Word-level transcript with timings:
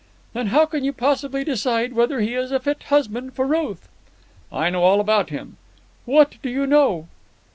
"Then 0.33 0.47
how 0.47 0.65
can 0.65 0.83
you 0.83 0.93
possibly 0.93 1.43
decide 1.43 1.93
whether 1.93 2.21
he 2.21 2.33
is 2.33 2.51
a 2.51 2.59
fit 2.59 2.81
husband 2.85 3.35
for 3.35 3.45
Ruth?" 3.45 3.87
"I 4.51 4.71
know 4.71 4.81
all 4.81 4.99
about 4.99 5.29
him." 5.29 5.57
"What 6.05 6.37
do 6.41 6.49
you 6.49 6.65
know?" 6.65 7.07